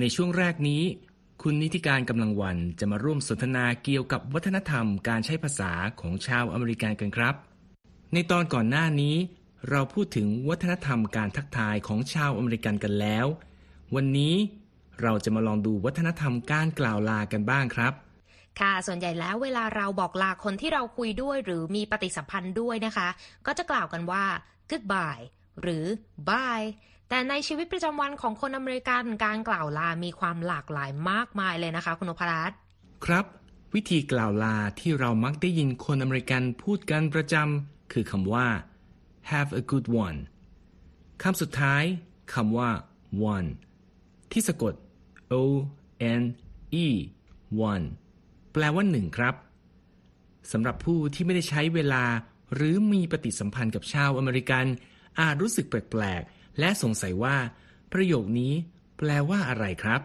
[0.00, 0.82] ในช่วงแรกนี้
[1.42, 7.34] คุณนิติการกำลังวันจะมาร่วมสนทนาเกี่ยวกับวัฒนธรรมการใช้ภาษาของชาวอเมริกันกันครับ
[8.12, 9.16] ในตอนก่อนหน้านี้
[9.70, 13.26] เราพูดถึงวัฒนธรรมการทักทายของชาวอเมริกันกันแล้ว
[13.94, 14.34] วันนี้
[15.02, 17.92] เราจะมาลองดูวัฒนธรรมการกล่าวลากันบ้างครับ
[18.60, 23.08] ค่ะ ส่วนใหญ่แล้วเวลาเราบอกลาคนที่เราคุยด้วยหรือมีปฏิสัมพันธ์ด้วยนะคะ
[23.46, 24.24] ก็จะกล่าวกันว่า
[24.70, 25.24] goodbye
[25.62, 25.84] หรือ
[26.28, 26.66] bye
[27.08, 32.58] แต่ในชีวิตประจำวันของคนอเมริกันการกล่าวลามีความหลากหลายมากมายเลยนะคะ คุณนพรัตน์
[33.04, 33.24] ครับ
[33.74, 38.46] วิธีกล่าวลาที่เรามักได้ยินคนอเมริกันพูดกันประจำคือคำว่า
[39.30, 40.18] have a good one
[41.22, 41.82] คำสุดท้าย
[42.34, 42.70] คำว่า
[43.34, 43.48] one
[44.32, 44.74] ที่สะกด
[45.32, 45.34] o
[46.20, 46.22] n
[46.84, 46.86] e
[47.70, 47.84] one
[48.52, 49.34] แปลว่าหนึ่งครับ
[50.52, 52.04] สำหรับผู้ที่ไม่ได้ใช้เวลา
[52.54, 54.64] หรือมีปฏิสัมพันธ์กับชาวอเมริกัน
[55.20, 57.36] อาจรู้สึกแปลกๆ และสงสัยว่า
[57.92, 58.52] ประโยคนี้
[58.98, 60.00] แปลว่าอะไรครับ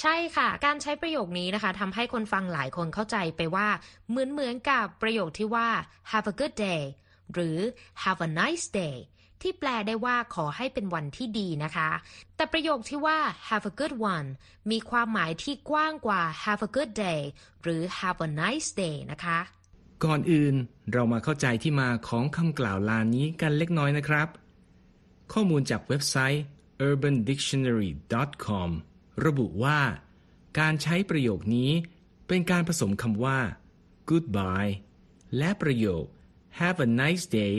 [0.00, 3.68] ใช่ค่ะ การใช้ประโยคนี้นะคะทำให้คนฟังหลายคนเข้าใจไปว่า
[4.08, 5.68] เหมือนเหมือนกับประโยคที่ว่า
[6.10, 6.82] have a good day
[7.32, 7.58] หรือ
[8.02, 8.96] have a nice day
[9.42, 11.90] ที่แปลได้ว่าขอให้เป็นวันที่ดีนะคะ
[12.36, 13.18] แต่ประโยคที่ว่า
[13.48, 14.28] have a good one
[14.70, 17.20] มีความหมายที่กว้างกว่า have a good day
[17.62, 19.38] หรือ have a nice day นะคะ
[20.04, 20.54] ก่อนอื่น
[20.92, 24.28] เรามาเข้าใจที่มาของคำกล่าวลานี้กันเล็กน้อยนะครับ
[25.32, 26.44] ข้อมูลจากเว็บไซต์
[26.86, 28.70] urbandictionary.com
[29.26, 29.80] ระบุว่า
[30.58, 31.70] การใช้ประโยคนี้
[32.28, 33.38] เป็นการผสมคำว่า
[34.08, 34.72] goodbye
[35.38, 36.04] และประโยค
[36.58, 37.54] have a nice day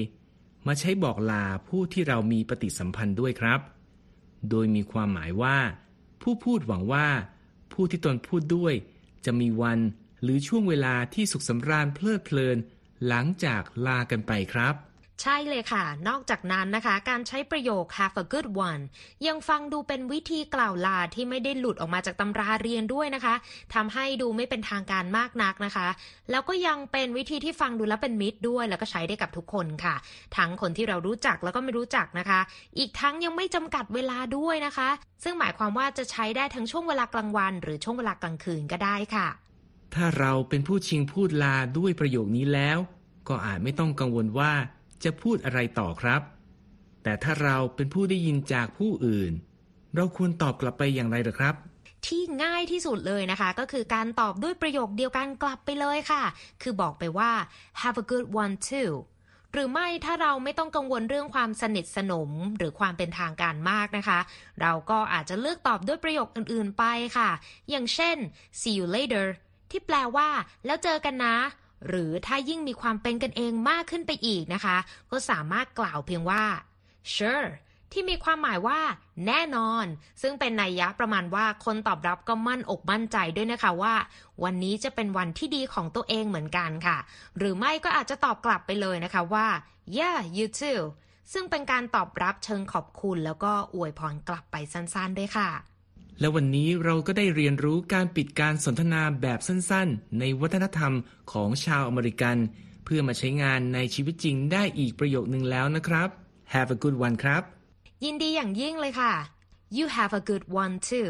[0.67, 3.59] มาใช้บอกลาผู้ที่เรามีปฏิสัมพันธ์ด้วยครับ
[4.49, 5.57] โดยมีความหมายว่า
[6.21, 7.07] ผู้พูดหวังว่า
[7.73, 8.73] ผู้ที่ตนพูดด้วย
[9.25, 9.79] จะมีวัน
[10.21, 12.57] หรือช่วงเวลาที่สุขสำราญเพลิดเพลิน
[13.07, 14.75] หลังจากลากันไปครับ
[15.21, 18.83] ใช่เลยค่ะ นอกจากนั้นนะคะ การใช้ประโยค have a good one
[19.27, 23.35] ยังฟังดูเป็นวิธีกล่าวลาที่ไม่ได้หลุดออกมาจากตำราเรียนด้วยนะคะ
[23.73, 25.87] ทำให้ดูไม่เป็นทางการมากนักนะคะ
[26.31, 29.95] แล้วก็ยังเป็นวิธีที่ฟังดูแล้วเป็นมิตรด้วย แล้วก็ใช้ได้กับทุกคนค่ะ
[30.37, 32.39] ทั้งคนที่เรารู้จักแล้วก็ไม่รู้จักนะคะ
[32.77, 34.89] อีกทั้งยังไม่จำกัดเวลาด้วยนะคะ
[35.23, 39.27] ซึ่งหมายความว่าจะใช้ได้ทั้งช่วงเวลากลางวัน หรือช่วงเวลากลางคืนก็ได้ค่ะ
[39.93, 42.77] ถ้าเราเป็นผู้ชิงพูดลาด้วยประโยคนี้แล้ว
[43.27, 44.51] ก็อาจไม่ต้องกังวลว่า
[45.03, 46.21] จะพูดอะไรต่อครับ
[47.03, 49.31] แต่ถ้าเราเป็นผู้ได้ยินจากผู้อื่น
[49.95, 51.55] เราควรตอบกลับไปอย่างไรหรือครับ
[52.05, 56.23] ที่ง่ายที่สุดเลยนะคะ ก็คือการตอบด้วยประโยคเดียวกันกลับไปเลยค่ะ
[56.61, 57.31] คือบอกไปว่า
[57.81, 58.93] have a good one too
[59.53, 64.19] หรือไม่ถ้าเราไม่ต้องกังวลเรื่องความสนิทสนมหรือความเป็นทางการมากนะคะ
[64.61, 66.83] เราก็อาจจะเลือกตอบด้วยประโยคอื่นๆไป
[67.17, 67.29] ค่ะ
[67.69, 68.17] อย่างเช่น
[68.59, 69.25] see you later
[69.71, 70.29] ที่แปลว่า
[70.65, 71.35] แล้วเจอกันนะ
[71.87, 74.77] หรือถ้ายิ่งมีความเป็นกันเองมากขึ้นไปอีกนะคะ
[75.11, 76.43] ก็สามารถกล่าวเพียงว่า
[77.15, 77.49] sure
[77.91, 78.79] ที่มีความหมายว่า
[79.27, 79.85] แน่นอน
[80.21, 83.95] ซึ่งเป็นนัยยะประมาณว่าคนตอบรับก็มั่นอกมั่นใจด้วยนะคะว่า
[84.43, 86.97] วันนี้จะเป็นวันที่ดีของตัวเองเหมือนกันค่ะ
[87.37, 89.47] หรือไม่ก็อาจจะตอบกลับไปเลยนะคะว่า
[89.97, 90.81] yeah you too
[91.33, 95.49] ซึ่งเป็นการตอบรับเชิงขอบคุณแล้วก็อวยพรกลับไปสั้นๆด้วยค่ะ
[96.19, 100.93] และวันนี้เราก็ได้เรียนรู้การปิดการสนทนาแบบสั้นๆ ในวัฒนธรรม
[101.31, 102.37] ของชาวอเมริกัน
[102.85, 106.09] เพื่อมาใช้งานในชีวิตจริงได้อีกประโยคนึงแล้วนะครับ
[106.53, 107.43] Have a good one ครับ
[108.05, 109.13] ยินดีอย่างยิ่งเลยค่ะ
[109.77, 111.09] you have a good one too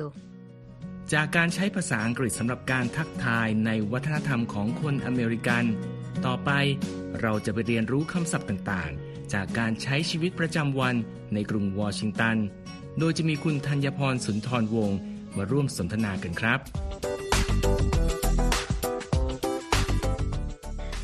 [1.14, 5.64] จากการใช้ภาษาอังกฤษสำหรับการทักทายในวัฒนธรรมของคนอเมริกัน
[6.26, 6.52] ต่อไป
[7.22, 10.96] เราจะไปเรียนรู้คำศัพท์ต่างๆ จากการใช้ชีวิตประจำวัน
[11.34, 12.38] ในกรุงวอชิงตัน
[13.00, 14.98] โดยจะมีคุณธัญพรสุนทรวงศ์
[15.38, 16.60] มาร่วมสนทนากันครับ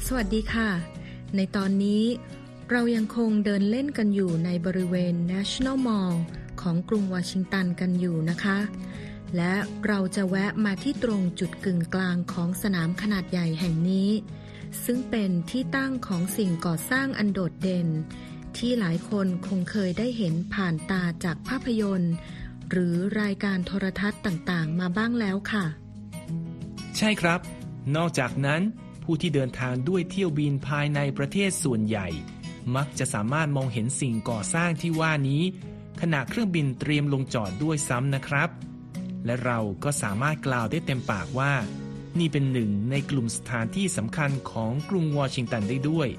[0.08, 0.70] สวัสดีค่ะ
[1.36, 2.04] ในตอนนี้
[2.72, 6.16] เรายังคงเดินเล่นกันอยู่ในบริเวณ National Mall
[6.62, 8.58] ของกรุงวอชิงตันกันอยู่นะคะ
[9.36, 9.54] และ
[9.88, 14.10] เราจะแวะมาที่ตรงจุดกึ่งกลางของสนามขนาดใหญ่แห่งนี้
[14.86, 17.88] ซึ่งเป็นที่ตั้งของสิ่งก่อสร้างอันโดดเด่น
[18.58, 22.14] ที่หลายคนคงเคยได้เห็นผ่านตาจากภาพยนตร์
[22.72, 25.66] หรือรายการโทรทัศน์ต่างๆ มาบ้างแล้วค่ะ
[26.98, 27.40] ใช่ครับ
[27.96, 28.62] นอกจากนั้น
[29.04, 32.08] ผู้ที่เดินทางด้วยเที่ยวบินภายในประเทศส่วนใหญ่
[32.76, 35.44] มักจะสามารถมองเห็นสิ่งก่อสร้างที่ว่านี้
[36.02, 38.50] ขณะเครื่องบินเตรียมลงจอดด้วยซ้ำนะครับ
[39.26, 41.54] และเราก็สามารถกล่าวได้เต็มปากว่า
[42.20, 46.10] นี่เป็นหนึ่งในกลุ่มสถานที่สำคัญของกรุงวอชิงตันได้ด้วย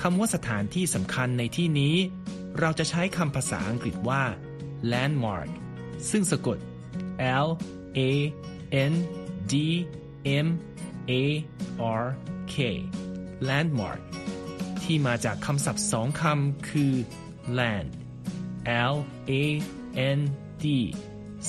[0.00, 1.94] คำว่าสถานที่สำคัญในที่นี้
[2.58, 4.22] เราจะใช้คำภาษาอังกฤษว่า
[4.92, 5.50] landmark
[6.10, 6.58] ซึ่งสะกด
[7.46, 7.48] L
[7.98, 8.00] A
[8.92, 8.94] N
[9.52, 9.54] D
[10.46, 10.48] M
[11.10, 11.12] A
[12.02, 12.04] R
[12.54, 12.56] K
[13.48, 14.00] landmark
[14.82, 16.92] ที่มาจากคำศัพท์สองคำคือ
[17.58, 17.88] land
[18.92, 18.96] L
[19.30, 19.32] A
[20.18, 20.20] N
[20.64, 20.66] D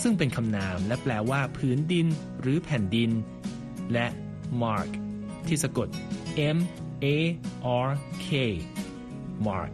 [0.02, 2.08] ซึ่งเป็นคำนามและแปลว่าพื้นดิน
[2.42, 3.12] หรือแผ่นดิน
[3.94, 4.08] และ
[4.64, 4.90] mark
[5.48, 5.88] ที่สะกด
[6.56, 6.58] M
[7.06, 7.08] A
[7.86, 7.90] R
[8.28, 8.30] K
[9.48, 9.74] mark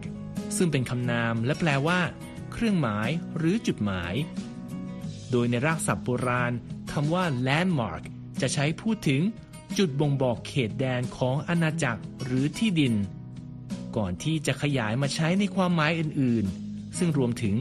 [0.57, 1.99] ซึ่งเป็นคำนามและแปลว่า
[2.59, 4.13] เครื่องหมาย หรือจุดหมาย
[5.31, 6.53] โดยในรากศัพท์โบราณ
[6.91, 8.03] คำว่า landmark
[8.41, 9.21] จะใช้พูดถึง
[9.77, 12.93] จุดบ่งบอกเขตแดนของอาณาจักรหรือที่ดิน
[13.97, 17.55] ก่อนที่จะขยายมาใช้ในความหมายอื่นๆ ซึ่งรวมถึง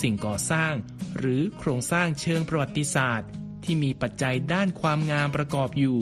[0.00, 0.72] สิ่งก่อสร้าง
[1.18, 3.28] หรือโครงสร้างเชิงประวัติศาสตร์
[3.64, 5.98] ที่มีปัจจัยด้านความงามประกอบอยู่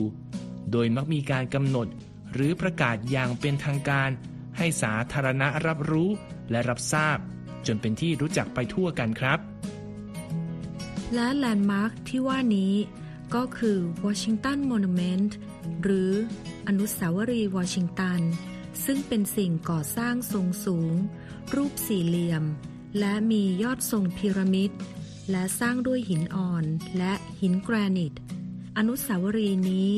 [0.71, 1.87] โดยมักมีการกำหนด
[2.33, 4.09] หรือประกาศอย่างเป็นทางการ
[4.57, 6.09] ให้สาธารณะรับรู้
[6.51, 7.19] และรับทราบ
[7.67, 9.39] จนเป็นที่รู้จักไปทั่วกันครับ
[11.13, 12.73] และแลนด์มาร์คที่ว่านี้
[13.35, 15.31] ก็คือ Washington Monument
[15.83, 16.11] หรือ
[16.67, 18.21] อนุสาวรีย์วอชิงตัน
[18.85, 20.93] ซึ่งเป็นสิ่งก่อสร้างทรงสูง
[21.55, 22.43] รูปสี่เหลี่ยม
[22.99, 24.71] และมียอดทรงพีระมิด
[25.31, 26.63] และสร้างด้วยหินอ่อน
[26.97, 28.13] และหินแกรนิต
[28.77, 29.89] อนุสาวรีย์นี้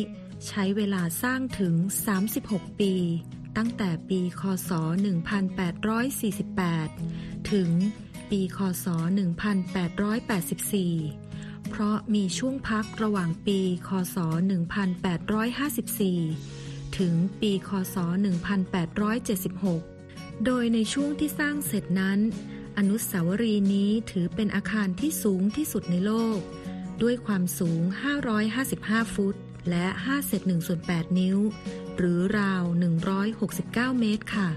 [0.47, 1.73] ใช้เวลาสร้างถึง
[2.27, 2.93] 36 ปี
[3.57, 4.71] ตั้งแต่ปีคศ
[6.71, 7.69] 1848 ถึง
[8.30, 8.88] ปีคศ
[10.88, 14.18] 1884 เพราะมีช่วงพักระหว่างปีคศ
[16.18, 17.98] 1854 ถึงปีคศ
[19.62, 22.19] 1876 โดยในช่วงที่สร้างเสร็จนั้น
[22.77, 26.39] อนุสาวรีย์นี้ถือเป็นอาคารที่สูงที่สุดในโลก
[27.01, 27.81] ด้วยความสูง
[28.48, 29.36] 555 ฟุต
[29.69, 31.37] และ 5เศษ1ส่วน8นิ้ว
[31.97, 32.63] หรือราว
[33.31, 34.49] 169 เมตรค่ะ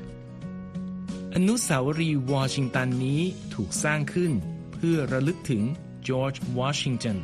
[1.35, 3.21] อนุสาวรีย์วอชิงตันนี้
[3.55, 4.33] ถูกสร้างขึ้น
[4.75, 5.63] เพื่อระลึกถึง
[6.09, 7.19] จอร์จวอชิงตัน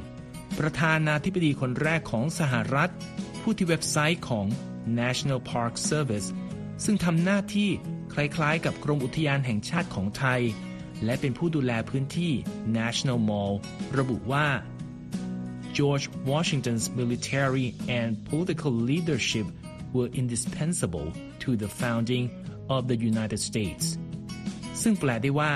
[0.59, 2.93] ประธานาธิบดีคนแรกของสหรัฐ
[3.41, 4.47] ผู้ที่เว็บไซต์ของ
[5.01, 6.29] National Park Service
[6.85, 7.71] ซึ่งทำหน้าที่
[8.13, 10.41] คล้ายๆ กับกรมอุทยานแห่งชาติของไทย
[11.05, 12.33] และเป็นผู้ดูแลพื้นที่
[12.79, 13.55] National Mall
[13.99, 14.47] ระบุว่า
[15.79, 19.47] George Washington's military and political leadership
[19.93, 21.09] were indispensable
[21.43, 22.25] to the founding
[22.75, 23.85] of the United States
[24.83, 25.55] ซึ่งแปลได้ว่า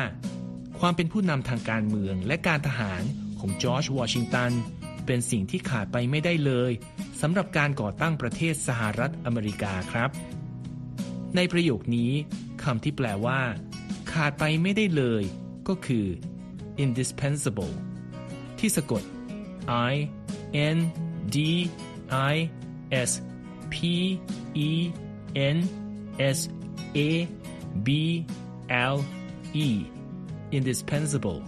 [0.79, 3.03] ความเป็นผู้นำทางการเมืองและการทหาร
[3.39, 4.53] ของจอร์จวอชิงตัน
[5.07, 6.73] เป็นสิ่งที่ขาดไปไม่ได้เลย
[7.21, 10.11] สำหรับการก่อตั้งประเทศสหรัฐอเมริกาครับ
[11.37, 12.13] ในประโยคนี้
[12.63, 13.41] คำที่แปลว่า
[14.13, 15.25] ขาดไปไม่ได้เลย
[15.69, 16.07] ก็คือ
[16.85, 17.75] indispensable
[18.59, 19.05] ที่สะกด
[19.91, 19.93] i
[20.77, 20.79] n
[21.35, 21.39] d
[22.33, 22.35] i
[23.09, 23.11] s
[23.73, 23.75] p
[24.67, 24.69] e
[25.55, 25.57] n
[26.37, 26.39] s
[26.97, 26.99] a
[27.87, 27.89] b
[28.93, 28.97] l
[29.67, 29.69] e
[30.57, 31.41] indispensable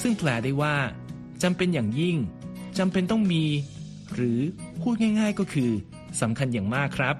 [0.00, 0.76] ซึ่งแปลได้ว่า
[1.42, 2.16] จำเป็นอย่างยิ่ง
[2.78, 3.44] จำเป็นต้องมี
[4.14, 4.40] หรือ
[4.80, 5.70] พูดง่ายๆก็คือ
[6.20, 7.16] สำคัญอย่างมากครับ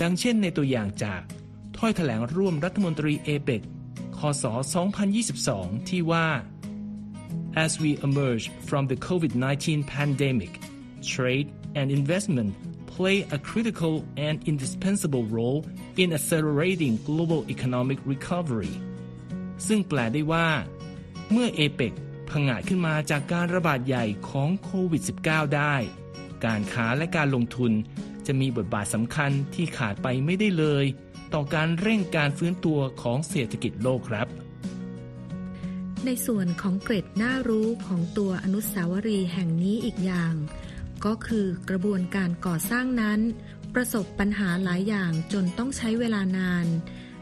[0.00, 1.20] ดังเช่นในตัวอย่างจาก
[1.76, 3.62] ถ้อยถแถลงร่วมรัฐมนตรีเอเปก
[4.18, 4.44] คศ
[5.16, 6.26] 2022 ที่ว่า
[7.56, 10.60] As we emerge from the COVID-19 pandemic,
[11.02, 12.54] trade and investment
[12.86, 15.64] play a critical and indispensable role
[15.96, 18.74] in accelerating global economic recovery.
[19.66, 20.48] ซึ่งแปลได้ว่า
[21.30, 21.92] เมื่อเอเปก
[22.30, 25.74] พังงาดขึ้นมาจากการระบาดใหญ่ของโควิด -19 ได้
[26.44, 27.72] การค้าและการลงทุน
[28.26, 30.84] จะมีบทบาทสำคัญที่ขาดไปไม่ได้เลย
[31.34, 34.26] ต่อการเร่งการฟื้นตัวของเศรษฐกิจโลกครับ
[36.10, 40.34] ในส่วนของเกร็ดน่ารู้ของตัวอนุสาวรีย์แห่งนี้อีกอย่าง
[41.04, 43.20] ก็คือกระบวนการก่อสร้างนั้น
[43.74, 46.66] ประสบปัญหาหลายอย่างจนต้องใช้เวลานาน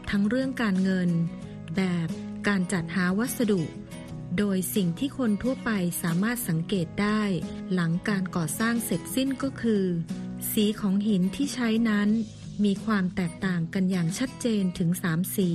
[0.09, 1.09] ทั้งเรื่องการเงิน
[1.75, 2.07] แบบ
[2.47, 3.61] การจัดหาวัสดุ
[4.37, 5.71] โดยสิ่งที่คนทั่วไป
[6.03, 7.21] สามารถสังเกตได้
[7.73, 9.85] หลังการก่อสร้างเสร็จสิ้นก็คือ
[10.51, 12.09] สีของหินที่ใช้นั้น
[12.63, 15.51] มีความแตกต่างกันอย่างชัดเจนถึงสามสี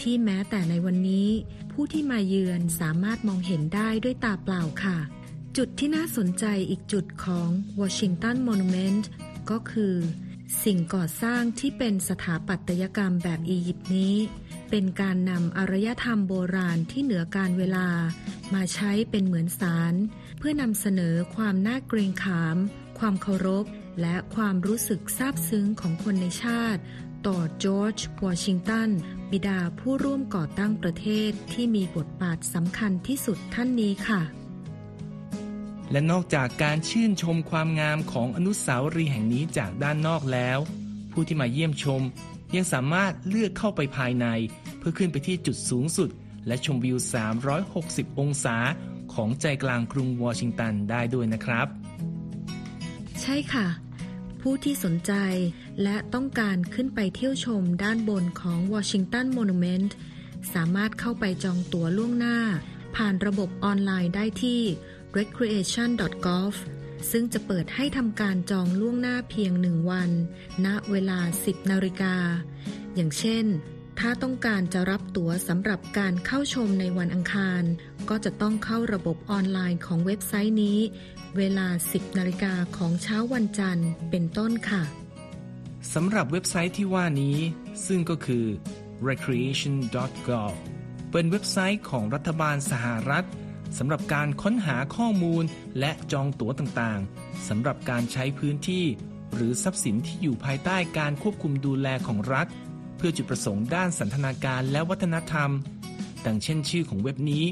[0.00, 1.28] ที่แม้แต่ในวันนี้
[1.72, 4.98] ผู้ที่มาเยือนสามารถมองเห็นได้ด้วยตาเปล่าค่ะ
[5.56, 7.48] จุดที่น่าสนใจอีกจุดของ
[7.80, 9.04] Washington Monument
[9.50, 9.94] ก็คือ
[10.64, 14.14] สิ่งก่อสร้างที่เป็นสถาปัตยกรรมแบบอียิปต์นี้
[14.70, 17.88] เป็นการนำอารยธรรมโบราณที่เหนือการเวลา
[18.54, 19.94] มาใช้เป็นเหมือนสาร
[20.38, 22.56] เพื่อนำเสนอความน่าเกรงขาม
[22.98, 23.66] ความเคารพ
[24.00, 26.80] และความรู้สึกซาบซึ้งของคนในชาติ
[27.26, 28.88] ต่อจอร์จวอชิงตัน
[29.30, 34.22] บิดาผู้ร่วมก่อตั้งประเทศที่มีบทบาทสำคัญที่สุดท่านนี้ค่ะ
[35.90, 40.58] และนอกจากการชื่นชมความงามของอนุสาวรีย์แห่งนี้จากด้านนอกแล้ว
[41.12, 42.02] ผู้ที่มาเยี่ยมชม
[42.54, 44.26] ยังสามารถเลือกเข้าไปภายใน
[44.78, 46.08] เพื่อขึ้นไปที่จุดสูงสุด
[46.46, 46.96] และชมวิว
[47.58, 48.56] 360 องศา
[49.14, 51.66] ของใจกลางกรุงวอชิงตันได้ด้วยนะครับ
[53.22, 53.66] ใช่ค่ะ
[54.42, 55.12] ผู้ที่สนใจ
[55.82, 59.90] และต้องการขึ้นไปเที่ยวชมด้านบนของ Washington Monument
[60.54, 62.38] สามารถเข้าไปจองตั๋วล่วงหน้า
[62.96, 64.60] ผ่านระบบออนไลน์ได้ที่
[65.18, 66.54] recreation.gov
[67.10, 70.10] ซึ่งจะเปิดให้ทำการจองล่วงหน้าเพียงหนึ่งวัน
[70.66, 72.16] ณ เวลา 10 นาฬิกา
[72.94, 73.44] อย่างเช่น
[73.98, 77.62] ถ้าต้องการจะรับตั๋วสำหรับการเข้าชมในวันอังคาร
[78.08, 80.78] ก็จะต้องเข้าระบบออนไลน์ของเว็บไซต์นี้
[81.38, 84.82] เวลา 10นาฬิกาของเช้าวันจันทร์เป็นต้นค่ะ
[85.94, 87.36] สำหรับเว็บไซต์ที่ว่านี้
[87.86, 88.46] ซึ่งก็คือ
[89.08, 90.54] recreation.gov
[91.12, 93.26] เป็นเว็บไซต์ของรัฐบาลสหรัฐ
[93.78, 95.44] สำหรับการค้นหาข้อมูล
[95.78, 98.84] และจองตั๋วต่างๆสำหรับการใช้พื้นที่
[99.34, 102.46] หรือทรัพย์สินที่อยู่ภายใต้การควบคุมดูแลของรัฐ
[102.96, 105.50] เพื่อจุดประสงค์ด้านสันทนาการและวัฒนธรรม
[106.26, 107.44] ดังเช่นชื่อของเว็บนี้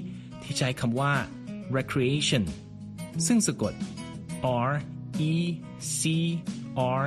[0.42, 1.12] ที่ใช้คำว่า
[1.76, 2.44] recreation
[3.26, 3.72] ซึ่งสะกด
[4.68, 4.72] R
[5.30, 5.32] E
[5.98, 6.02] C
[7.02, 7.04] R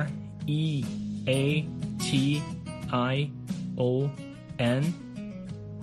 [0.60, 0.64] E
[1.28, 1.32] A
[2.06, 2.08] T
[3.12, 3.14] I
[3.80, 3.82] O
[4.80, 4.82] N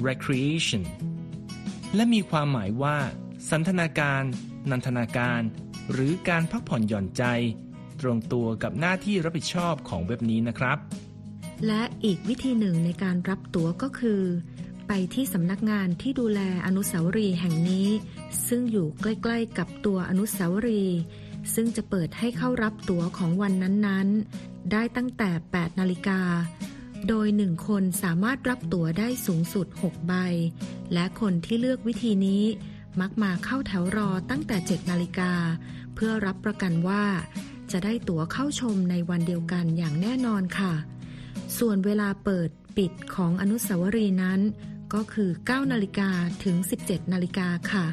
[0.08, 0.84] recreation
[1.96, 2.98] และมีความหมายว่า
[3.50, 4.24] สันทนาการ
[4.72, 5.42] นันทนาการ
[5.92, 7.24] หรือการพักผ่อนหย่อนใจ
[8.02, 10.78] ตรงตัวกับหน้าที่รับผิดชอบของเว็บนี้นะครับ
[11.68, 14.22] และอีกวิธีหนึ่งในการรับตั๋วก็คือ
[14.94, 17.88] ไปที่สำนักงานที่ดูแลอนุสาวรีย์แห่งนี้
[18.48, 21.00] ซึ่งอยู่ใกล้ ๆ กับตัวอนุสาวรีย์
[21.54, 26.22] ซึ่งจะเปิดให้เข้ารับตั๋วของวันนั้นๆ ได้ตั้งแต่ 8 นาฬิกา
[27.08, 30.14] โดยหนึ่งคนสามารถรับตั๋วได้สูงสุด 6 ใบ
[30.94, 32.44] และคนที่เลือกวิธีนี้
[33.02, 35.32] มักมาเข้าแถวรอตั้งแต่ 7 นาฬิกา
[35.96, 37.04] เพื่อรับประกันว่า
[37.72, 40.74] จะได้ตั๋วเข้าชมในวันเดียวกันอย่างแน่นอนค่ะ
[41.58, 44.42] ส่วนเวลาเปิดปิดของอนุสาวรีย์นั้น
[44.94, 46.10] ก็คือ 9 นาฬิกา
[46.44, 46.56] ถึง
[46.86, 47.86] 17 นาฬิกาค่ะ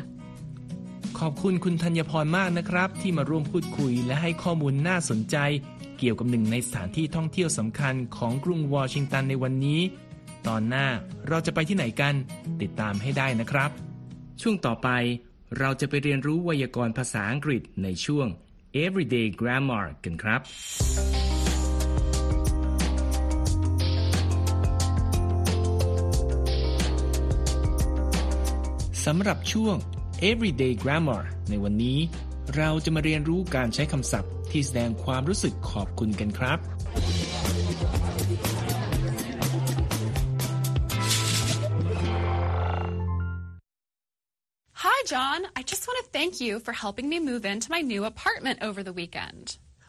[1.18, 5.36] ขอบคุณคุณธัญพรมากนะครับ ที่มาร่วมพูดคุยและให้ข้อมูลน่าสนใจ
[5.98, 9.80] เกี่ยวกับหนึ่งในสถานที่ท่องเที่ยวสำคัญของกรุงวอชิงตันในวันนี้
[10.48, 10.86] ตอนหน้า
[11.28, 12.14] เราจะไปที่ไหนกัน
[12.62, 13.70] ติดตามให้ได้นะครับ
[14.40, 14.88] ช่วงต่อไป
[15.58, 18.26] เราจะไปเรียนรู้ไวยากรณ์ภาษาอังกฤษในช่วง
[18.84, 20.40] Everyday Grammar กันครับ
[29.12, 29.76] สำหรับช่วง
[30.30, 31.98] Everyday Grammar ในวันนี้
[32.56, 36.58] เราจะมาเรียนรู้การใช้คำศัพท์ที่แสดงความรู้สึกขอบคุณกันครับ
[44.84, 45.40] Hi, John.
[45.58, 48.80] I just want to thank you for helping me move into my new apartment over
[48.88, 49.44] the weekend.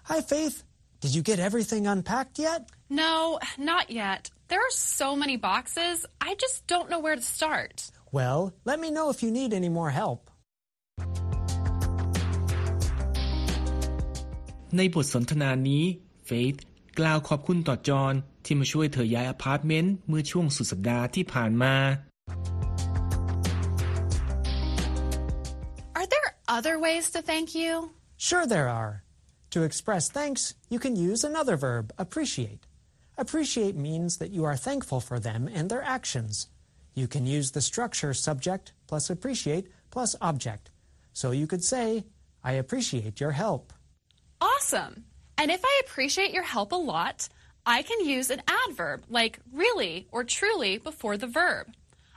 [0.10, 0.58] Hi, Faith.
[1.04, 2.62] Did you get everything unpacked yet?
[2.90, 3.40] No,
[3.72, 4.24] not yet.
[4.50, 7.76] There are so many boxes, I just don't know where to start.
[8.17, 10.21] Well, let me know if you need any more help.
[14.77, 15.85] ในบทสนทนานี้
[16.27, 16.55] เฟธ
[16.99, 21.75] กล่าวขอบคุณต่อจอห์นที่มาช่วยเธอย้ายอพาร์ตเมนต์เมื่อช่วงสุดสัปดาห์ที่ผ่านมา
[25.99, 27.73] Are there other ways to thank you?
[28.29, 28.95] Sure, there are.
[29.55, 32.63] To express thanks, you can use another verb, appreciate.
[33.25, 36.35] Appreciate means that you are thankful for them and their actions.
[36.95, 40.71] You can use the structure subject plus appreciate plus object.
[41.13, 42.05] So you could say,
[42.43, 43.73] I appreciate your help.
[44.41, 45.05] Awesome.
[45.39, 47.29] And if I appreciate your help a lot,
[47.67, 51.73] I can use an adverb like really or truly before the verb.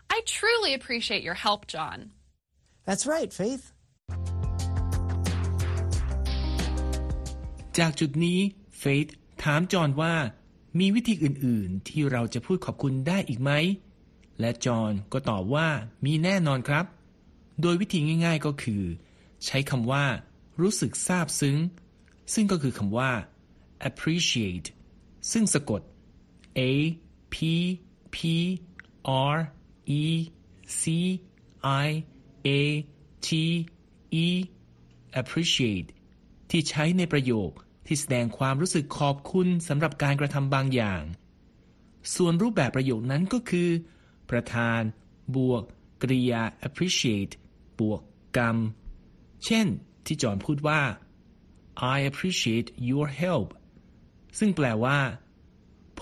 [0.09, 2.11] I truly appreciate your help, John.
[2.85, 3.73] That's right, Faith.
[7.77, 8.39] จากจุดนี้
[8.79, 9.07] เฟธ
[9.43, 10.15] ถามจอห์นว่า
[10.79, 13.51] มีวิธีอื่น ๆ ที่เราจะพูดขอบคุณได้อีกไหม
[14.42, 15.68] และจอห์นก็ตอบว่า
[16.04, 16.84] มีแน่นอนครับ
[17.60, 18.82] โดยวิธีง่าย ๆก็คือ
[19.44, 20.04] ใช้คำว่า
[20.60, 21.56] รู้สึกซาบซึ้ง
[22.34, 23.10] ซึ่งก็คือคำว่า
[23.88, 24.68] appreciate
[25.32, 25.82] ซึ่งสะกด
[26.58, 26.60] a
[27.34, 27.36] p
[28.14, 28.16] p
[29.32, 29.34] r
[30.02, 30.04] e
[30.80, 30.82] c
[31.86, 31.88] i
[32.46, 32.48] a
[33.26, 33.28] t
[34.24, 34.26] e
[35.20, 35.88] appreciate
[36.50, 37.50] ที่ใช้ในประโยค
[37.86, 41.02] ที่แสดงความรู้สึกขอบคุณสำหรับการกระทำบางอย่าง
[42.16, 43.68] ส่วนรูปแบบประโยคนั้นก็คือ
[44.32, 44.80] ประธาน
[45.36, 45.62] บวก
[46.02, 47.34] กริยา appreciate
[47.80, 48.00] บวก
[48.36, 48.56] กรรม
[49.44, 49.66] เช่น
[50.06, 50.80] ที่จอห์นพูดว่า
[51.94, 53.48] I appreciate your help
[54.38, 54.98] ซึ่งแปลว่า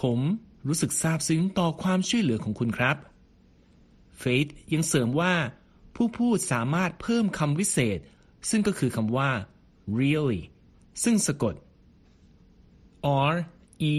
[0.00, 0.18] ผม
[0.68, 2.96] รู้สึกซาบซึ้งต่อความช่วยเหลือของคุณครับ
[4.18, 5.34] เฟธยังเสริมว่า
[5.94, 7.98] ผู้พูดสามารถเพิ่มคำวิเศษ
[8.50, 9.30] ซึ่งก็คือคำว่า
[9.98, 10.42] really
[11.02, 11.54] ซึ่งสะกด
[13.32, 13.34] R
[13.92, 13.94] E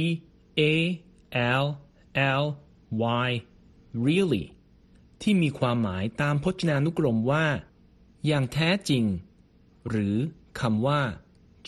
[0.59, 0.61] A
[1.63, 1.65] L
[2.41, 2.45] L
[3.27, 3.29] Y
[4.05, 4.45] really
[5.21, 7.45] ที่มีความหมายตามพจนานุกรมว่า
[8.25, 9.03] อย่างแท้จริง
[9.89, 10.15] หรือ
[10.59, 11.01] คำว่า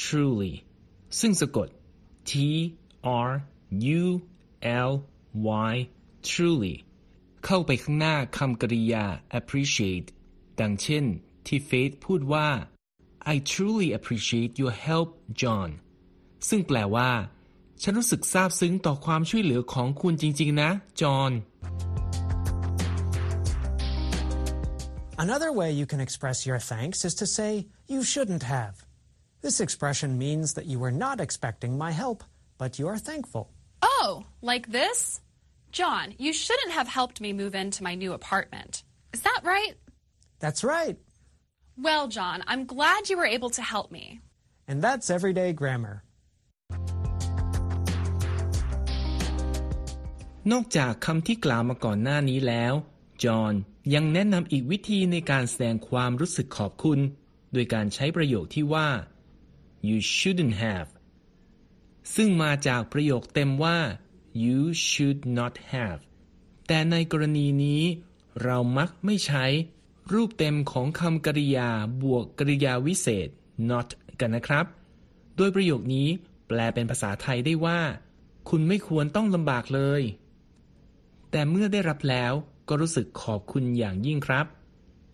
[0.03, 0.53] truly
[1.19, 1.67] ซึ่งสะกด
[2.29, 2.31] T
[3.27, 3.31] R
[4.01, 4.03] U
[4.89, 4.91] L
[5.71, 5.75] Y
[6.29, 6.75] truly
[7.45, 9.05] เข้าไปข้างหน้าคำกริยา
[9.39, 10.07] appreciate
[10.59, 11.05] ดังเช่น
[11.45, 12.49] ที่เฟธพูดว่า
[13.33, 15.09] I truly appreciate your help
[15.41, 15.69] John
[16.49, 17.11] ซึ่งแปลว่า
[17.81, 20.69] ฉันรู้สึกซาบซึ้งต่อความช่วยเหลือของคุณจริง ๆ นะ
[21.01, 21.31] จอห์น
[25.18, 28.74] Another way you can express your thanks is to say, you shouldn't have.
[29.42, 32.22] This expression means that you were not expecting my help,
[32.56, 33.50] but you are thankful.
[33.82, 35.20] Oh, like this?
[35.72, 38.82] John, you shouldn't have helped me move into my new apartment.
[39.12, 39.74] Is that right?
[40.40, 40.96] That's right.
[41.76, 44.20] Well, John, I'm glad you were able to help me.
[44.66, 45.96] And that's everyday grammar.
[50.52, 52.74] นอกจากคำที่กล่าวมาก่อนหน้านี้แล้ว
[53.25, 53.53] จอห์น
[53.93, 56.99] ยังแนะนำอีกวิธีในการแสดงความรู้สึกขอบคุณ
[57.53, 58.89] โดยการใช้ประโยคที่ว่า
[59.87, 60.89] you shouldn't have
[62.15, 63.77] ซึ่งมาจากประโยคเต็มว่า
[64.43, 66.01] you should not have
[66.67, 67.83] แต่ในกรณีนี้
[68.43, 69.45] เรามักไม่ใช้
[70.13, 71.69] รูปเต็มของคำกริยา
[72.03, 73.29] บวกกริยาวิเศษ
[73.69, 73.89] not
[74.19, 74.65] กันนะครับ
[75.37, 76.07] โดยประโยคนี้
[76.47, 77.79] แปลเป็นภาษาไทยได้ว่า
[78.49, 80.01] คุณไม่ควรต้องลำบากเลย
[81.31, 82.33] แต่เมื่อได้รับแล้ว
[82.67, 84.45] ก็รู้สึกขอบคุณอย่างยิ่งครับ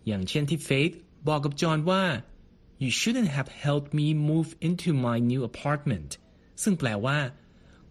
[0.06, 0.90] อย่างเช่นที่เฟธ
[1.28, 2.02] บอกกับจอห์นว่า
[2.82, 6.10] you shouldn't have helped me move into my new apartment
[6.62, 7.18] ซึ่งแปลว่า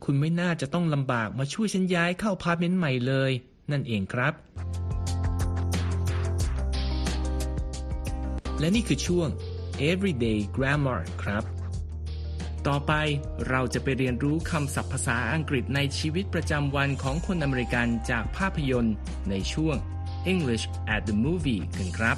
[0.04, 3.32] คุณไม่น่าจะต้องลำบากมาช่วยฉันย้ายเข้าพาร์ตเมนต์ใหม่เลย
[3.72, 4.34] นั่นเองครับ
[8.60, 9.28] และนี่คือช่วง
[9.90, 11.44] everyday grammar ครับ
[12.68, 12.94] ต่อไป
[13.50, 18.96] เราจะไปเรียนรู้คำศัพท์ภาษาอังกฤษในชีวิตประจำวันของคนอเมริกันจากภาพยนตร์
[19.30, 19.76] ในช่วง
[20.34, 22.18] English at the movie กันครับ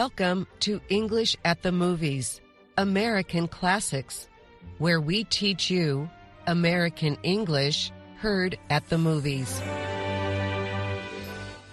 [0.00, 2.26] Welcome to English at the Movies,
[2.78, 4.16] American Classics,
[4.78, 6.08] where we teach you
[6.46, 7.78] American English
[8.16, 9.60] heard at the movies.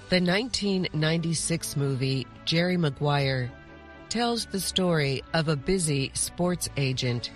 [0.09, 3.51] The 1996 movie Jerry Maguire
[4.09, 7.31] tells the story of a busy sports agent.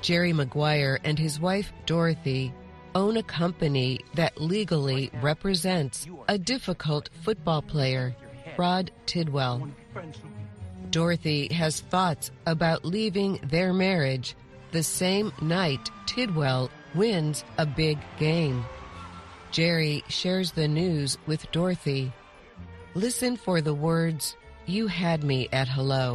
[0.00, 2.52] Jerry Maguire and his wife Dorothy
[2.94, 8.16] own a company that legally represents a difficult football player,
[8.56, 9.68] Rod Tidwell.
[10.90, 14.34] Dorothy has thoughts about leaving their marriage
[14.72, 18.64] the same night Tidwell wins a big game.
[19.50, 22.12] Jerry shares the news with Dorothy.
[22.94, 24.36] Listen for the words,
[24.74, 26.06] You had me at hello.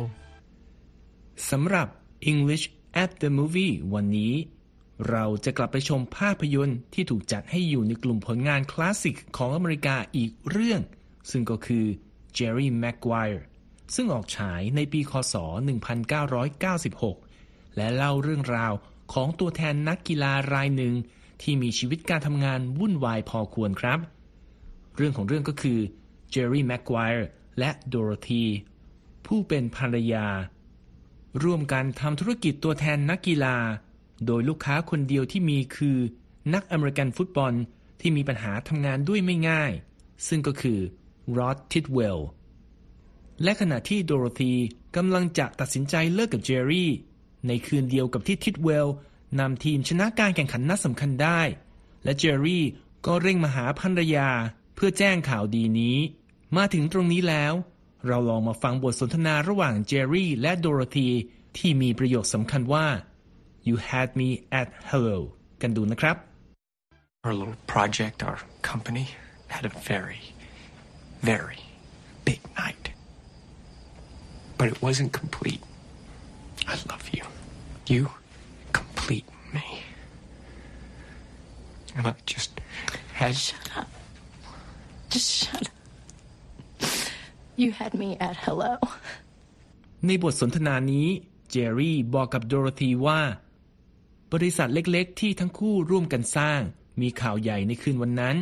[1.50, 1.88] สำหรับ
[2.32, 2.66] English
[3.04, 4.34] at the movie วันนี้
[5.10, 10.82] เราจะกลับไปชมภาพยนตร์ที่ถูกจัดให้อยู่ในกลุ่มผลงานคลาสสิกของอเมริกาอีกเรื่อง
[11.32, 11.86] ซึ่งก็คือ
[12.38, 13.42] Jerry Maguire
[13.96, 15.36] ซึ่งออกฉายในปี คศ
[16.96, 18.74] 1996 และเล่าเรื่องราว
[19.14, 20.94] ของตัวแทนนักกีฬารายหนึ่ง
[21.42, 24.00] ที่มีชีวิตการทำงานวุ่นวายพอควรครับ
[24.96, 25.80] เรื่องของเรื่องก็คือ
[26.34, 27.26] Jerry Maguire
[27.60, 28.46] และ Dorothy
[29.26, 30.28] ผู้เป็นภรรยา
[31.44, 33.58] ร่วมกันทำธุรกิจตัวแทนนักกีฬา
[34.26, 35.98] โดยลูกค้าคนเดียวที่มีคือ
[36.54, 37.54] นักอเมริกันฟุตบอล
[38.02, 39.72] ที่มีปัญหาทำงานด้วยไม่ง่าย
[40.28, 40.80] ซึ่งก็คือ
[41.38, 42.20] Rod Tidwell
[43.44, 44.54] และขณะที่โดโรธี
[44.96, 46.92] กำลังจะตัดสินใจเลิกกับเจอรี่
[47.48, 48.88] ในคืนเดียวกับที่ทิดเวล
[49.40, 51.42] นำทีมชนะการแข่งขันนัดสำคัญได้
[52.04, 52.64] และเจอรี่
[53.06, 54.30] ก็เร่งมาหาภรรยา
[54.76, 55.98] เพื่อแจ้งข่าวดีนี้
[56.58, 57.54] มาถึงตรงนี้แล้ว
[58.08, 61.10] เราลองมาฟังบทสนทนาระหว่างเจอรี่และโดโรธี
[61.58, 62.86] ที่มีประโยคสำคัญว่า
[63.68, 65.18] you had me at hello
[65.62, 66.18] กันดูนะครับ
[67.24, 68.40] Our little project, our
[68.72, 69.06] company,
[69.56, 70.24] had a very,
[71.22, 71.62] very
[72.26, 72.86] big night.
[74.58, 75.62] But it wasn't complete.
[76.68, 77.24] I love you.
[77.94, 78.10] You
[78.80, 79.84] complete me.
[81.96, 82.52] And I just
[83.20, 83.36] had.
[85.14, 85.81] Just shut up.
[87.58, 88.74] You had me at hello.
[90.06, 91.08] ในบทสนทนานี้
[91.50, 93.22] เจอรี่บอกกับโดโรธีว่า
[94.34, 96.62] บริษัทเล็กๆ ที่ทั้งคู่ร่วมกันสร้าง
[97.02, 98.36] มีข่าวใหญ่ในคืนวันนั้น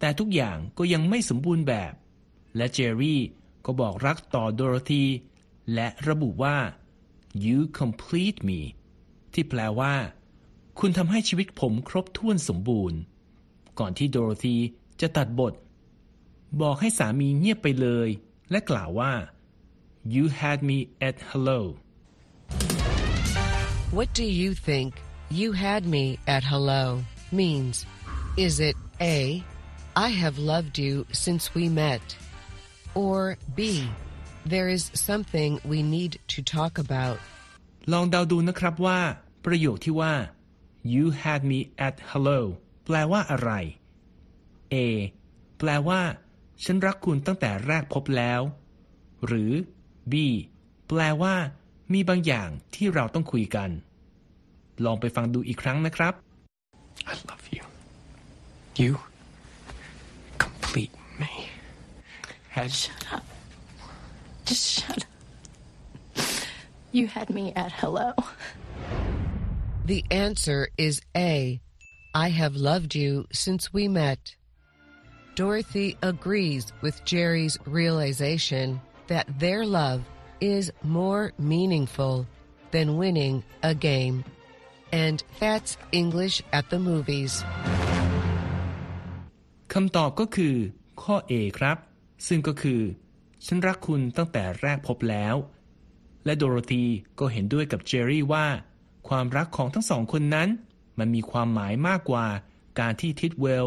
[0.00, 1.92] แต่ทุกอย่างก็ยังไม่สมบูรณ์แบบ
[2.56, 3.20] และเจอรี่
[3.64, 5.04] ก็บอกรักต่อโดโรธี
[5.74, 6.56] และระบุว่า
[7.44, 8.60] you complete me
[9.32, 9.94] ที่แปลว่า
[10.78, 12.98] คุณทำให้ชีวิตผมครบถ้วนสมบูรณ์
[13.78, 14.56] ก่อนที่โดโรธี
[15.00, 15.54] จะตัดบท
[16.60, 18.08] บอกให้สามีเงียบไปเลย
[18.51, 19.13] และกล่าวว่า
[20.15, 20.77] you had me
[21.07, 21.59] at hello
[23.97, 24.89] What do you think
[25.39, 26.85] you had me at hello
[27.39, 27.85] means?
[28.37, 29.43] Is it A,
[29.95, 32.03] I have loved you since we met?
[32.95, 33.59] Or B,
[34.45, 37.17] there is something we need to talk about?
[37.91, 38.99] ลองเดาดูนะครับว่า
[39.45, 40.13] ประโยคที่ว่า
[40.93, 42.39] you had me at hello
[42.85, 43.51] แปลว่าอะไร
[44.73, 44.75] A
[45.59, 46.01] แปลว่า
[46.64, 48.40] ฉันรักคุณตั้งแต่แรกพบแล้ว
[49.26, 49.52] หรือ
[50.12, 50.14] B
[50.88, 51.34] แปลว่า
[51.92, 53.70] มีบางอย่างที่เราต้องคุยกัน
[54.84, 56.14] ลองไปฟังดูอีกครั้งนะครับ
[57.10, 57.62] I love you.
[58.82, 58.92] You
[60.38, 61.32] complete me.
[62.48, 63.24] Had Shut up.
[64.44, 66.24] Just shut up.
[66.90, 68.14] You had me at hello.
[69.84, 71.60] The answer is A,
[72.14, 74.34] I have loved you since we met.
[75.44, 80.00] Dorothy agrees with Jerry's realization that their love
[80.40, 82.26] is more meaningful
[82.70, 84.24] than winning a game.
[84.92, 87.32] And that's English at the movies.
[89.72, 90.54] คำตอบก็คือ
[91.02, 91.76] ข้อ A ครับ
[92.28, 92.80] ซึ่งก็คือ
[93.46, 95.34] ฉันรักคุณตั้งแต่แรกพบแล้ว
[96.24, 96.84] และโดโรธี
[97.18, 98.46] ก็เห็นด้วยกับเจอรี่ว่า
[99.08, 100.48] ความรักของทั้งสองคนนั้น
[100.98, 102.26] มันมีความหมายมากกว่า
[102.80, 103.66] การที่ทิดเวล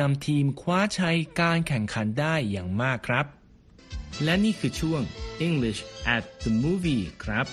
[0.00, 3.26] นำทีมคว้าชัยการแข่งขันได้อย่างมากครับ
[4.24, 5.02] และนี่คือช่วง
[5.46, 5.80] English
[6.14, 7.46] at the movie ครับ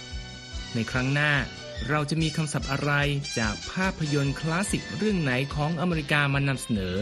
[0.73, 1.31] ในครั้งหน้า
[1.89, 2.91] เราจะมีคำศัพท์อะไร
[3.39, 6.95] จากภาพยนตร์คลาสสิกเรื่องไหนของอเมริกามานำเสนอ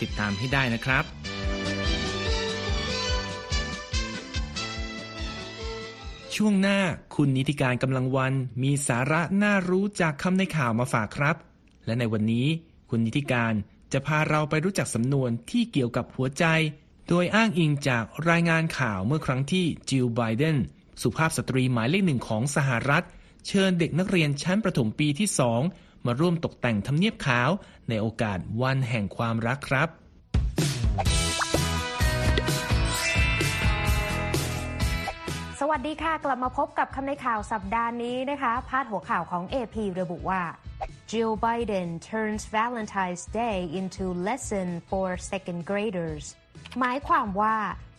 [0.00, 1.04] ติดตามให้ได้นะครับ
[6.34, 6.78] ช่วงหน้า
[7.14, 11.36] คุณนิติการกำลังวันมีสาระน่ารู้จากคำในข่าวมาฝากครับ
[11.86, 12.46] และในวันนี้
[12.90, 13.54] คุณนิติการ
[13.94, 16.44] จะพาเราไปรู้จักสำนวนที่เกี่ยวกับหัวใจ
[17.08, 20.56] โดยอ้างอิงจากรายงานข่าวเมื่อครั้งที่จิลไบเดน
[21.02, 23.04] สุภาพสตรีหมายเลขหนึ่งของสหรัฐ
[23.46, 25.60] เชิญเด็กนักเรียนชั้นประถมปีที่สอง
[26.06, 27.50] มาร่วมตกแต่งทำเนียบขาว
[27.88, 29.88] ในโอกาสวันแห่งความรักครับ
[35.60, 40.40] สวัสดีค่ะ กลับมาพบกับคำในข่าวสัปดาห์นี้นะคะ พาดหัวข่าวของ AP ระบุว่า
[41.06, 46.24] Jill Biden turns Valentine's Day into lesson for second graders
[46.80, 47.56] หมายความว่า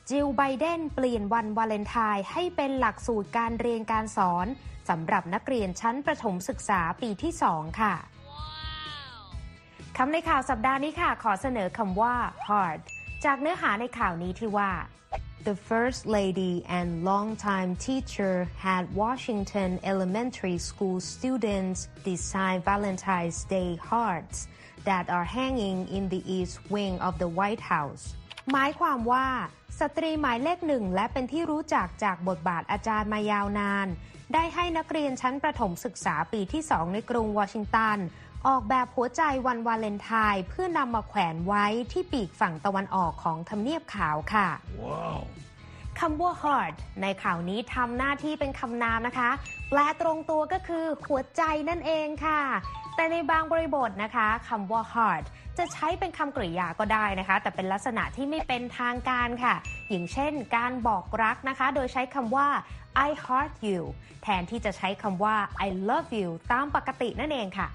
[0.09, 4.47] จิลไบเดนเปลี่ยนวันวาเลนไทน์ให้เป็นหลักสูตรการเรียนการสอน
[4.89, 7.95] สำหรับนักเรียนชั้นประถมศึกษาปีที่2ค่ะ
[9.97, 12.15] คำในข่าวสัปดาห์นี้ค่ะ ขอเสนอคำว่า
[12.47, 12.79] hard
[13.25, 14.71] จากเนื้อหาในข่าวนี้ที่ว่า
[15.44, 18.34] The First Lady and longtime teacher
[18.66, 24.48] had Washington Elementary School students design Valentine's Day hearts
[24.84, 28.04] that are hanging in the east wing of the White House
[28.52, 29.26] หมายความว่า
[29.80, 33.88] สตรีหมายเลขหนึ่งและเป็นที่รู้จักจากบทบาทอาจารย์มายาวนาน
[34.34, 37.98] ได้ให้นักเรียนชั้นประถมศึกษาปีที่สองในกรุงวอชิงตัน
[38.47, 44.47] ออกแบบหัวใจวันวาเลนไทน์เพื่อนำมาแขวนไว้ที่ปีกฝั่งตะวันออกของทำเนียบขาวค่ะ
[45.99, 49.29] คำว่า hard ในข่าวนี้ทำหน้าที่เป็นคำนามนะคะ
[49.69, 52.41] แปลตรงตัวก็คือหัวใจนั่นเองค่ะ
[52.95, 55.23] แต่ในบางบริบทนะคะคำว่า hard
[55.57, 59.55] จะใช้เป็นคำกริยาก็ได้นะคะ แต่เป็นลักษณะที่ไม่เป็นทางการค่ะ
[59.89, 62.47] อย่างเช่น การบอกรักนะคะ โดยใช้คำว่า
[63.07, 63.81] I heart you
[64.23, 67.67] แทนที่จะใช้คำว่า I love you ตามปกตินั่นเองค่ะ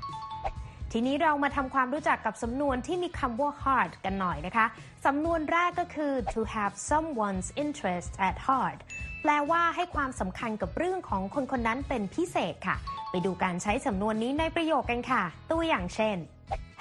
[0.95, 4.67] ทีนี้เรามาทำความรู้จักกับสำนวนที่มีคำว่า heart กันหน่อยนะคะ
[5.07, 8.79] สำนวนแรกก็คือ to have someone's interest at heart
[9.23, 12.77] แปลว่าให้ความสำคัญกับเรื่องของคนคนนั้นเป็นพิเศษค่ะ
[13.11, 16.17] ไปดูการใช้สำนวนนี้ในประโยคกันค่ะ ตัวอย่างเช่น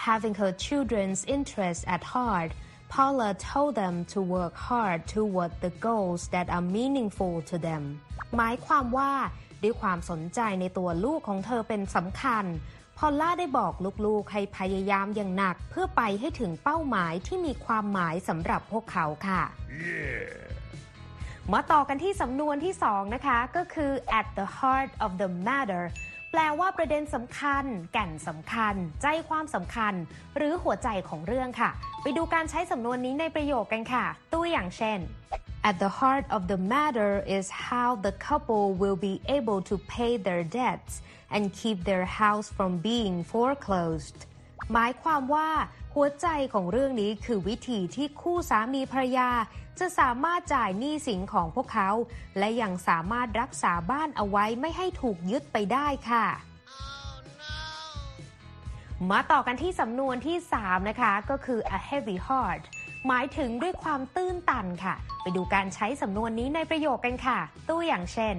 [0.07, 2.51] having her children's interest at heart
[2.93, 7.83] Paula told them to work hard toward the goals that are meaningful to them
[8.35, 9.11] หมายความว่า
[9.63, 12.45] ด้วยความสนใจในตัวลูกของเธอเป็นสำคัญ
[13.01, 13.73] พอลล่าได้บอก
[14.05, 19.41] ลูกๆ ให้พยายามอย่างหนักเพื่อไปให้ถึงเป้าหมายที่มีความหมายสำหรับพวกเขาค่ะ
[21.53, 25.83] มาต่อกันที่สำนวนที่2นะคะ ก็คือ at the heart of the matter
[26.31, 29.93] แปลว่าประเด็นสำคัญ แก่นสำคัญ ใจความสำคัญ
[30.37, 31.69] หรือหัวใจของเรื่องค่ะ
[32.01, 34.99] ไปดูการใช้สำนวนนี้ในประโยคกันค่ะ ตัวอย่างเช่น
[35.69, 40.11] At the heart of the matter is how the couple will be able to pay
[40.27, 40.93] their debts
[41.35, 44.19] and keep their house from being foreclosed
[44.73, 45.49] หมายความว่า
[45.93, 49.29] หัวใจของเรื่องนี้คือวิธีที่คู่สามีภรรยา
[49.79, 51.89] จะสามารถจ่ายหนี้สินของพวกเขา
[52.37, 56.25] และยังสามารถรักษาบ้านเอาไว้ไม่ให้ถูกยึดไปได้ค่ะ
[59.11, 62.63] มาต่อกันที่สำนวนที่ 3 นะคะ ก็คือ a heavy heart
[63.07, 67.39] หมายถึงด้วยความตื้นตันค่ะ ไปดูการใช้สำนวนนี้ในประโยคกันค่ะ
[67.69, 68.35] ตัวอย่างเช่น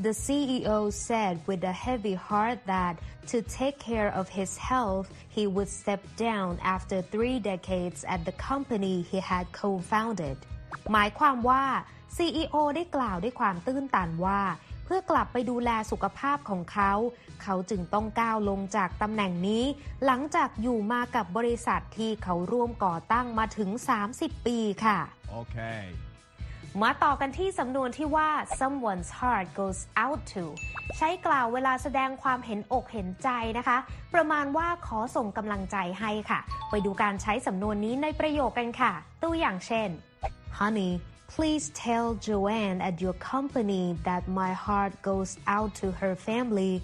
[0.00, 5.48] The CEO said with a heavy heart that to take care of his health, he
[5.48, 10.36] would step down after three decades at the company he had co-founded.
[10.92, 11.64] หมายความว่า
[12.16, 14.40] CEO ได้กล่าวด้วยความตื้นตันว่า
[14.84, 16.92] เพื่อกลับไปดูแลสุขภาพของเขา
[17.42, 19.64] เขาจึงต้องก้าวลงจากตำแหน่งนี้
[20.04, 23.70] หลังจากอยู่มากับบริษัทที่เขาร่วมก่อตั้งมาถึง
[24.08, 24.98] 30 ปีค่ะ
[25.40, 25.84] Okay.
[26.82, 28.28] มาต่อกันที่สำนวนที่ว่า
[28.60, 30.44] someone's heart goes out to
[30.96, 33.28] ใช้กล่าวเวลาแสดงความเห็นอกเห็นใจ
[33.58, 33.78] นะคะ
[34.14, 39.88] ประมาณว่าขอส่งกำลังใจให้ค่ะ ไปดูการใช้สำนวนนี้ในประโยคกันค่ะ ตัวอย่างเช่น
[40.58, 40.92] Honey
[41.34, 46.74] please tell Joanne at your company that my heart goes out to her family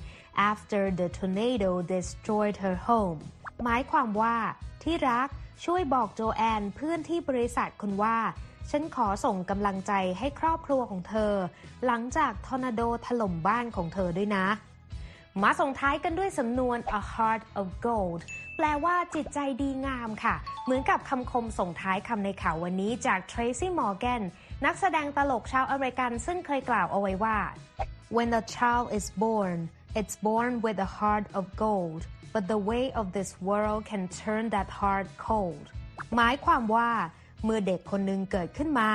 [0.50, 3.18] after the tornado destroyed her home
[3.64, 4.36] หมายความว่า
[4.82, 5.28] ที่รัก
[5.64, 8.16] ช่วยบอกโจแอนเพื่อนที่บริษัทคุณว่า
[8.70, 11.32] ฉันขอส่งกำลังใจให้ครอบครัวของเธอ
[11.86, 14.46] หลังจากทอร์นาโดถล่มบ้านของเธอด้วยนะ
[15.42, 18.20] มาส่งท้ายกันด้วยสำนวน a heart of gold
[18.56, 24.22] แปลว่าจิตใจดีงามค่ะ เหมือนกับคำคมส่งท้ายคำในข่าววันนี้จาก Tracy Morgan
[24.64, 27.38] นักแสดงตลกชาวอเมริกันซึ่งเคยกล่าวเอาไว้ว่า
[28.16, 29.58] When a child is born
[29.98, 32.02] it's born with a heart of gold
[32.34, 35.64] but the way of this world can turn that heart cold
[36.16, 36.90] หมายความว่า
[37.44, 38.90] เมื่อเด็กคนหนึ่งเกิดขึ้นมา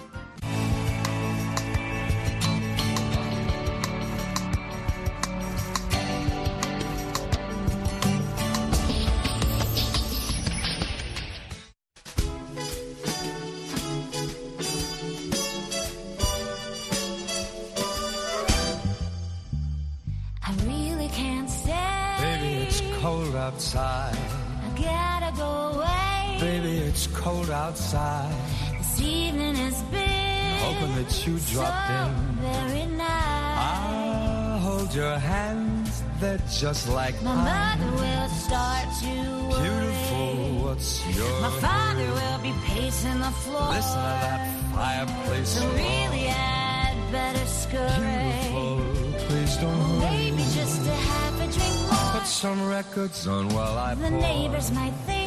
[26.43, 28.36] Baby, it's cold outside.
[28.77, 32.13] This evening has been Hoping that you dropped so in.
[32.51, 33.58] very nice.
[33.71, 36.03] I'll hold your hands.
[36.19, 37.79] They're just like My mine.
[37.79, 39.13] mother will start to
[39.49, 39.63] worry.
[39.63, 43.69] Beautiful, what's your My father will be pacing the floor.
[43.69, 44.41] Listen to that
[44.75, 45.75] fireplace So roar.
[45.75, 47.89] really, I'd better scurry.
[48.03, 48.82] Beautiful,
[49.27, 50.12] please don't hurry.
[50.12, 52.19] Maybe just a half a drink more.
[52.19, 54.19] Put some records on while I The pour.
[54.19, 55.22] neighbors might think,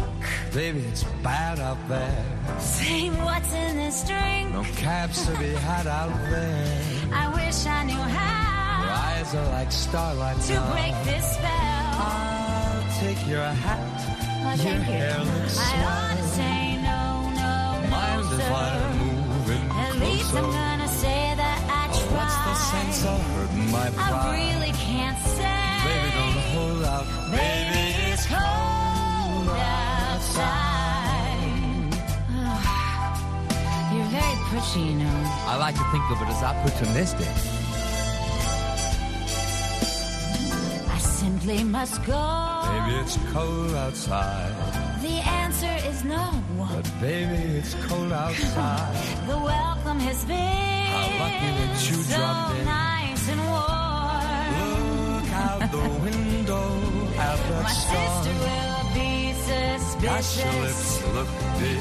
[0.57, 2.25] Baby, it's bad out there.
[2.59, 4.53] say what's in this drink.
[4.55, 6.81] No cabs to be had out there.
[7.13, 10.73] I wish I knew Your how eyes are like starlight to now.
[10.73, 11.93] break this spell.
[12.09, 13.99] I'll take your hat.
[14.09, 14.95] Oh, your thank you.
[14.95, 17.01] hair looks I ought to say no,
[17.43, 18.55] no, Mind no, sir.
[18.57, 22.17] I'm moving At least I'm gonna say that I Oh, tried.
[22.17, 24.33] what's the sense of hurting my I pride?
[24.41, 25.56] really can't say.
[35.67, 37.33] Like to think of it as opportunistic.
[40.95, 42.23] I simply must go.
[42.71, 44.53] Baby, it's cold outside.
[45.03, 46.25] The answer is no.
[46.57, 48.95] But baby, it's cold outside.
[49.27, 52.65] The welcome has been How lucky that you so dropped in.
[52.65, 54.53] nice and warm.
[54.63, 56.65] Look out the window
[57.27, 58.23] at that My storm.
[58.23, 59.17] sister will be
[60.07, 61.15] Gosh, your lips suspicious.
[61.17, 61.29] look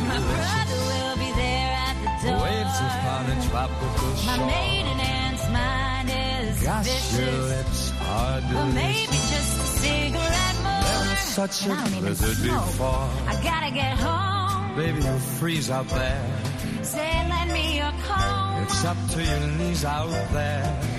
[0.09, 1.84] My brother will be there
[2.25, 2.43] door.
[2.43, 9.17] Waves upon a tropical My maiden aunt's mind is Gosh, your lips are But maybe
[9.33, 10.83] just a cigarette more.
[10.89, 13.09] There was such And a blizzard before.
[13.27, 14.75] I gotta get home.
[14.75, 16.25] Baby, you'll freeze out there.
[16.83, 18.63] Say, lend me your comb.
[18.63, 20.94] It's up to your knees out there.